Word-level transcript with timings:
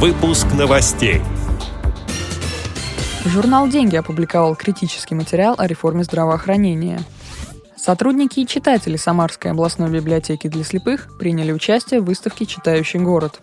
Выпуск 0.00 0.46
новостей. 0.56 1.20
Журнал 3.24 3.66
«Деньги» 3.66 3.96
опубликовал 3.96 4.54
критический 4.54 5.16
материал 5.16 5.56
о 5.58 5.66
реформе 5.66 6.04
здравоохранения. 6.04 7.00
Сотрудники 7.76 8.38
и 8.38 8.46
читатели 8.46 8.96
Самарской 8.96 9.50
областной 9.50 9.90
библиотеки 9.90 10.46
для 10.46 10.62
слепых 10.62 11.08
приняли 11.18 11.50
участие 11.50 12.00
в 12.00 12.04
выставке 12.04 12.46
«Читающий 12.46 13.00
город». 13.00 13.40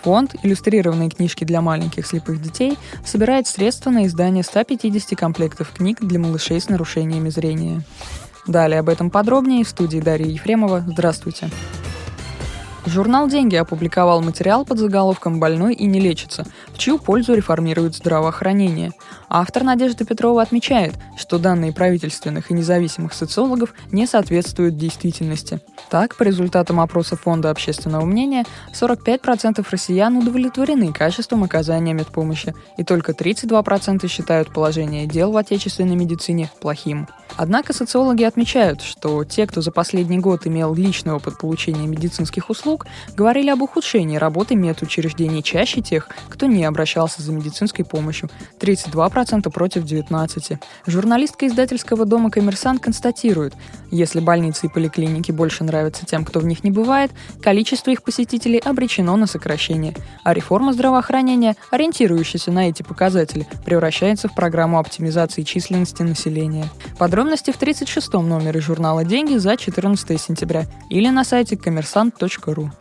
Фонд 0.00 0.34
«Иллюстрированные 0.42 1.10
книжки 1.10 1.44
для 1.44 1.60
маленьких 1.60 2.06
слепых 2.06 2.40
детей» 2.40 2.78
собирает 3.04 3.46
средства 3.46 3.90
на 3.90 4.06
издание 4.06 4.44
150 4.44 5.18
комплектов 5.18 5.72
книг 5.72 5.98
для 6.00 6.18
малышей 6.18 6.58
с 6.58 6.70
нарушениями 6.70 7.28
зрения. 7.28 7.82
Далее 8.46 8.80
об 8.80 8.88
этом 8.88 9.10
подробнее 9.10 9.62
в 9.62 9.68
студии 9.68 9.98
Дарья 9.98 10.28
Ефремова. 10.28 10.82
Здравствуйте. 10.88 11.50
Журнал 12.84 13.28
«Деньги» 13.28 13.54
опубликовал 13.54 14.22
материал 14.22 14.64
под 14.64 14.78
заголовком 14.78 15.38
«Больной 15.38 15.72
и 15.74 15.86
не 15.86 16.00
лечится», 16.00 16.44
в 16.72 16.78
чью 16.78 16.98
пользу 16.98 17.34
реформирует 17.34 17.94
здравоохранение. 17.94 18.90
Автор 19.28 19.62
Надежда 19.62 20.04
Петрова 20.04 20.42
отмечает, 20.42 20.94
что 21.16 21.38
данные 21.38 21.72
правительственных 21.72 22.50
и 22.50 22.54
независимых 22.54 23.14
социологов 23.14 23.72
не 23.92 24.06
соответствуют 24.06 24.76
действительности. 24.76 25.60
Так, 25.90 26.16
по 26.16 26.24
результатам 26.24 26.80
опроса 26.80 27.16
Фонда 27.16 27.50
общественного 27.50 28.04
мнения, 28.04 28.44
45% 28.72 29.64
россиян 29.70 30.16
удовлетворены 30.16 30.92
качеством 30.92 31.44
оказания 31.44 31.92
медпомощи, 31.92 32.52
и 32.76 32.82
только 32.82 33.12
32% 33.12 34.08
считают 34.08 34.52
положение 34.52 35.06
дел 35.06 35.30
в 35.30 35.36
отечественной 35.36 35.94
медицине 35.94 36.50
плохим. 36.60 37.06
Однако 37.36 37.72
социологи 37.72 38.22
отмечают, 38.24 38.82
что 38.82 39.24
те, 39.24 39.46
кто 39.46 39.60
за 39.60 39.70
последний 39.72 40.18
год 40.18 40.46
имел 40.46 40.74
личный 40.74 41.12
опыт 41.14 41.38
получения 41.38 41.86
медицинских 41.86 42.50
услуг, 42.50 42.86
говорили 43.16 43.50
об 43.50 43.62
ухудшении 43.62 44.16
работы 44.16 44.54
медучреждений 44.54 45.42
чаще 45.42 45.80
тех, 45.80 46.08
кто 46.28 46.46
не 46.46 46.64
обращался 46.64 47.22
за 47.22 47.32
медицинской 47.32 47.84
помощью– 47.84 48.30
32% 48.60 49.50
против 49.50 49.84
19%. 49.84 50.58
Журналистка 50.86 51.46
издательского 51.46 52.04
дома 52.04 52.30
«Коммерсант» 52.30 52.82
констатирует, 52.82 53.54
если 53.90 54.20
больницы 54.20 54.66
и 54.66 54.68
поликлиники 54.68 55.32
больше 55.32 55.64
нравятся 55.64 56.06
тем, 56.06 56.24
кто 56.24 56.40
в 56.40 56.46
них 56.46 56.64
не 56.64 56.70
бывает, 56.70 57.10
количество 57.40 57.90
их 57.90 58.02
посетителей 58.02 58.58
обречено 58.58 59.16
на 59.16 59.26
сокращение, 59.26 59.94
а 60.24 60.34
реформа 60.34 60.72
здравоохранения, 60.72 61.56
ориентирующаяся 61.70 62.52
на 62.52 62.68
эти 62.68 62.82
показатели, 62.82 63.46
превращается 63.64 64.28
в 64.28 64.34
программу 64.34 64.78
оптимизации 64.78 65.42
численности 65.42 66.02
населения. 66.02 66.68
Подробно 66.98 67.21
Подробности 67.22 67.52
в 67.52 67.56
36 67.56 68.14
номере 68.14 68.60
журнала 68.60 69.04
«Деньги» 69.04 69.36
за 69.36 69.56
14 69.56 70.20
сентября 70.20 70.64
или 70.90 71.08
на 71.08 71.22
сайте 71.22 71.56
коммерсант.ру. 71.56 72.72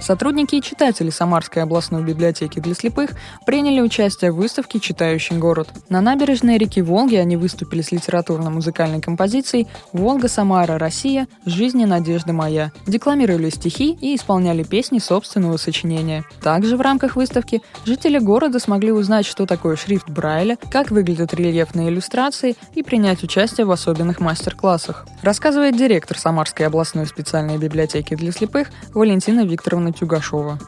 Сотрудники 0.00 0.54
и 0.56 0.62
читатели 0.62 1.10
Самарской 1.10 1.62
областной 1.62 2.02
библиотеки 2.02 2.58
для 2.58 2.74
слепых 2.74 3.10
приняли 3.44 3.80
участие 3.80 4.32
в 4.32 4.36
выставке 4.36 4.80
«Читающий 4.80 5.36
город». 5.36 5.68
На 5.90 6.00
набережной 6.00 6.56
реки 6.56 6.80
Волги 6.80 7.16
они 7.16 7.36
выступили 7.36 7.82
с 7.82 7.92
литературно-музыкальной 7.92 9.02
композицией 9.02 9.68
«Волга, 9.92 10.28
Самара, 10.28 10.78
Россия. 10.78 11.28
Жизнь 11.44 11.80
и 11.82 11.86
надежда 11.86 12.32
моя». 12.32 12.72
Декламировали 12.86 13.50
стихи 13.50 13.96
и 14.00 14.16
исполняли 14.16 14.62
песни 14.62 14.98
собственного 14.98 15.58
сочинения. 15.58 16.24
Также 16.42 16.78
в 16.78 16.80
рамках 16.80 17.16
выставки 17.16 17.60
жители 17.84 18.18
города 18.18 18.58
смогли 18.58 18.92
узнать, 18.92 19.26
что 19.26 19.44
такое 19.44 19.76
шрифт 19.76 20.08
Брайля, 20.08 20.56
как 20.70 20.90
выглядят 20.90 21.34
рельефные 21.34 21.90
иллюстрации 21.90 22.56
и 22.74 22.82
принять 22.82 23.22
участие 23.22 23.66
в 23.66 23.70
особенных 23.70 24.18
мастер-классах. 24.18 25.06
Рассказывает 25.22 25.76
директор 25.76 26.18
Самарской 26.18 26.66
областной 26.66 27.06
специальной 27.06 27.58
библиотеки 27.58 28.14
для 28.14 28.32
слепых 28.32 28.70
Валентина 28.94 29.44
Викторовна 29.44 29.89
Тюгашова. 29.92 30.58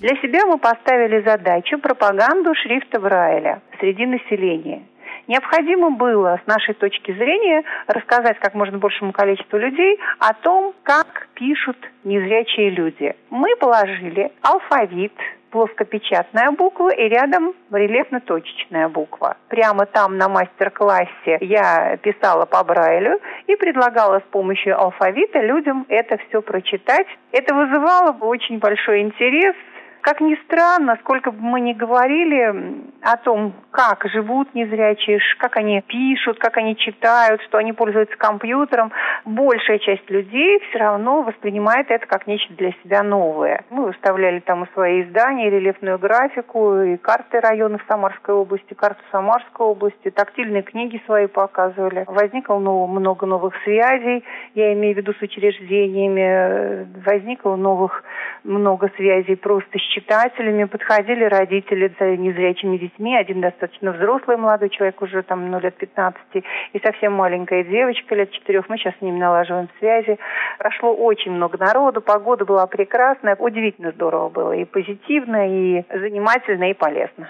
Для 0.00 0.14
себя 0.22 0.46
мы 0.46 0.58
поставили 0.58 1.22
задачу 1.22 1.78
пропаганду 1.78 2.54
шрифта 2.54 3.00
Брайля 3.00 3.60
среди 3.80 4.06
населения. 4.06 4.82
Необходимо 5.28 5.90
было, 5.90 6.40
с 6.42 6.46
нашей 6.46 6.74
точки 6.74 7.12
зрения, 7.12 7.62
рассказать 7.86 8.38
как 8.38 8.54
можно 8.54 8.78
большему 8.78 9.12
количеству 9.12 9.58
людей 9.58 9.98
о 10.20 10.32
том, 10.32 10.72
как 10.84 11.28
пишут 11.34 11.76
незрячие 12.02 12.70
люди. 12.70 13.14
Мы 13.28 13.54
положили 13.56 14.32
алфавит, 14.40 15.12
плоскопечатная 15.50 16.50
буква 16.52 16.90
и 16.90 17.08
рядом 17.08 17.54
рельефно-точечная 17.70 18.88
буква. 18.88 19.36
Прямо 19.48 19.86
там 19.86 20.16
на 20.18 20.28
мастер-классе 20.28 21.38
я 21.40 21.96
писала 21.98 22.44
по 22.46 22.62
Брайлю 22.64 23.20
и 23.46 23.56
предлагала 23.56 24.20
с 24.20 24.30
помощью 24.30 24.78
алфавита 24.78 25.40
людям 25.40 25.86
это 25.88 26.18
все 26.28 26.42
прочитать. 26.42 27.06
Это 27.32 27.54
вызывало 27.54 28.16
очень 28.20 28.58
большой 28.58 29.00
интерес 29.00 29.54
как 30.00 30.20
ни 30.20 30.36
странно, 30.46 30.96
сколько 31.00 31.30
бы 31.30 31.38
мы 31.40 31.60
ни 31.60 31.72
говорили 31.72 32.54
о 33.00 33.16
том, 33.16 33.52
как 33.70 34.04
живут 34.12 34.54
незрячие, 34.54 35.20
как 35.38 35.56
они 35.56 35.80
пишут, 35.82 36.38
как 36.38 36.56
они 36.56 36.76
читают, 36.76 37.40
что 37.42 37.58
они 37.58 37.72
пользуются 37.72 38.16
компьютером, 38.16 38.90
большая 39.24 39.78
часть 39.78 40.08
людей 40.10 40.60
все 40.68 40.78
равно 40.78 41.22
воспринимает 41.22 41.90
это 41.90 42.06
как 42.06 42.26
нечто 42.26 42.52
для 42.54 42.72
себя 42.82 43.02
новое. 43.02 43.64
Мы 43.70 43.86
выставляли 43.86 44.40
там 44.40 44.64
и 44.64 44.72
свои 44.72 45.02
издания, 45.02 45.48
рельефную 45.48 45.98
графику, 45.98 46.80
и 46.80 46.96
карты 46.96 47.40
районов 47.40 47.82
Самарской 47.88 48.34
области, 48.34 48.74
карту 48.74 49.02
Самарской 49.12 49.66
области, 49.66 50.10
тактильные 50.10 50.62
книги 50.62 51.00
свои 51.06 51.26
показывали. 51.28 52.04
Возникло 52.08 52.58
много 52.58 53.26
новых 53.26 53.54
связей, 53.62 54.24
я 54.54 54.72
имею 54.72 54.94
в 54.94 54.98
виду 54.98 55.14
с 55.14 55.22
учреждениями, 55.22 56.88
возникло 57.04 57.54
новых 57.54 58.02
много 58.42 58.90
связей 58.96 59.36
просто 59.36 59.78
с 59.78 59.82
читателями, 59.94 60.64
подходили 60.64 61.24
родители 61.24 61.92
с 61.96 62.00
незрячими 62.00 62.76
детьми, 62.76 62.87
один 62.96 63.40
достаточно 63.40 63.92
взрослый 63.92 64.36
молодой 64.36 64.70
человек, 64.70 65.00
уже 65.02 65.22
там, 65.22 65.50
ну, 65.50 65.60
лет 65.60 65.76
15, 65.76 66.20
и 66.34 66.78
совсем 66.80 67.12
маленькая 67.12 67.64
девочка 67.64 68.14
лет 68.14 68.30
4, 68.30 68.62
мы 68.68 68.76
сейчас 68.78 68.94
с 68.98 69.00
ними 69.00 69.18
налаживаем 69.18 69.68
связи. 69.78 70.18
Прошло 70.58 70.94
очень 70.94 71.32
много 71.32 71.58
народу, 71.58 72.00
погода 72.00 72.44
была 72.44 72.66
прекрасная, 72.66 73.36
удивительно 73.36 73.92
здорово 73.92 74.28
было, 74.28 74.52
и 74.52 74.64
позитивно, 74.64 75.48
и 75.48 75.84
занимательно, 75.90 76.70
и 76.70 76.74
полезно. 76.74 77.28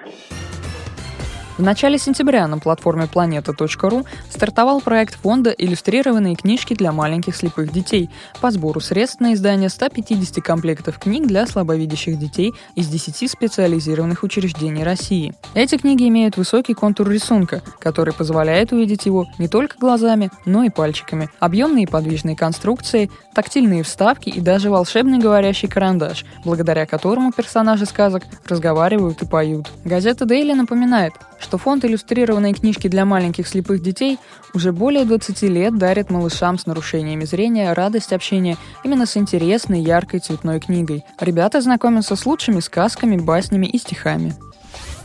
В 1.59 1.63
начале 1.63 1.99
сентября 1.99 2.47
на 2.47 2.59
платформе 2.59 3.09
planeta.ru 3.13 4.07
стартовал 4.31 4.81
проект 4.81 5.17
фонда 5.17 5.51
«Иллюстрированные 5.51 6.37
книжки 6.37 6.73
для 6.73 6.93
маленьких 6.93 7.35
слепых 7.35 7.73
детей» 7.73 8.11
по 8.41 8.53
сбору 8.53 8.79
средств 8.79 9.19
на 9.19 9.35
издание 9.35 9.69
150 9.69 10.37
комплектов 10.41 11.01
книг 11.01 11.27
для 11.27 11.49
слабовидящих 11.49 12.17
детей 12.17 12.55
из 12.77 12.87
10 12.87 13.29
специализированных 13.29 14.23
учреждений 14.23 14.85
России. 14.85 15.35
Эти 15.55 15.77
книги 15.79 16.07
имеют 16.07 16.37
высокий 16.37 16.75
контур 16.75 17.11
рисунка, 17.11 17.61
который 17.81 18.15
позволяет 18.15 18.71
увидеть 18.71 19.07
его 19.07 19.27
не 19.39 19.49
только 19.49 19.79
глазами, 19.79 20.31
но 20.45 20.63
и 20.63 20.71
пальчиками, 20.71 21.29
объемные 21.41 21.89
подвижные 21.89 22.37
конструкции, 22.37 23.11
тактильные 23.35 23.83
вставки 23.83 24.29
и 24.29 24.41
даже 24.41 24.71
волшебный 24.71 25.19
говорящий 25.19 25.67
карандаш, 25.67 26.25
благодаря 26.45 26.87
которому 26.87 27.33
персонажи 27.33 27.85
сказок 27.85 28.23
разговаривают 28.47 29.23
и 29.23 29.27
поют. 29.27 29.73
Газета 29.85 30.25
Daily 30.25 30.55
напоминает, 30.55 31.15
что 31.39 31.59
фонд 31.59 31.85
иллюстрированной 31.85 32.53
книжки 32.53 32.89
для 32.89 33.05
маленьких 33.05 33.47
слепых 33.47 33.83
детей 33.83 34.19
уже 34.55 34.73
более 34.73 35.05
20 35.05 35.43
лет 35.43 35.79
дарит 35.79 36.11
малышам 36.11 36.59
с 36.59 36.67
нарушениями 36.67 37.25
зрения 37.25 37.73
радость 37.73 38.13
общения 38.13 38.57
именно 38.85 39.07
с 39.07 39.17
интересной, 39.17 39.81
яркой 39.81 40.21
цветной 40.21 40.61
книгой. 40.61 41.05
Ребята 41.21 41.61
знакомятся 41.61 42.17
с 42.17 42.27
лучшими 42.27 42.61
сказками, 42.61 43.17
баснями 43.17 43.67
и 43.67 43.79
стихами. 43.79 44.35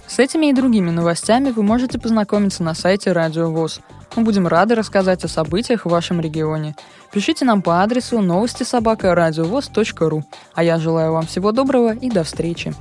С 0.08 0.20
этими 0.20 0.48
и 0.48 0.54
другими 0.54 0.92
новостями 0.92 1.50
вы 1.50 1.64
можете 1.64 1.98
познакомиться 1.98 2.62
на 2.62 2.76
сайте 2.76 3.12
Радио 3.12 3.50
ВОЗ. 3.50 3.80
Мы 4.16 4.24
будем 4.24 4.48
рады 4.48 4.76
рассказать 4.76 5.24
о 5.24 5.28
событиях 5.28 5.86
в 5.86 5.90
вашем 5.90 6.22
регионе. 6.22 6.76
Пишите 7.12 7.46
нам 7.46 7.62
по 7.62 7.82
адресу 7.82 8.22
новости 8.22 8.64
собака 8.64 9.16
ру. 9.16 10.24
А 10.54 10.64
я 10.64 10.78
желаю 10.78 11.14
вам 11.14 11.26
всего 11.26 11.52
доброго 11.52 11.96
и 11.96 12.12
до 12.12 12.24
встречи. 12.24 12.76